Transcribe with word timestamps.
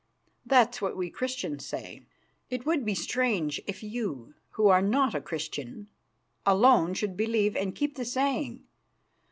"That's 0.47 0.81
what 0.81 0.97
we 0.97 1.11
Christians 1.11 1.63
say. 1.63 2.01
It 2.49 2.65
would 2.65 2.83
be 2.83 2.95
strange 2.95 3.61
if 3.67 3.83
you, 3.83 4.33
who 4.53 4.67
are 4.67 4.81
not 4.81 5.13
a 5.13 5.21
Christian, 5.21 5.89
alone 6.43 6.95
should 6.95 7.15
believe 7.15 7.55
and 7.55 7.75
keep 7.75 7.93
the 7.97 8.03
saying. 8.05 8.63